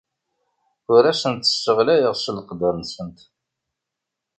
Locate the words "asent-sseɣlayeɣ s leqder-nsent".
1.11-3.19